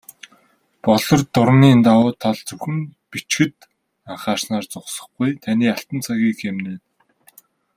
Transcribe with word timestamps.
"Болор 0.83 1.19
дуран"-ийн 1.33 1.79
давуу 1.87 2.11
тал 2.21 2.37
зөвхөн 2.47 2.77
зөв 2.85 2.93
бичихэд 3.11 3.57
анхаарснаар 4.11 4.65
зогсохгүй, 4.73 5.29
таны 5.43 5.65
алтан 5.73 5.99
цагийг 6.05 6.37
хэмнэнэ. 6.39 6.75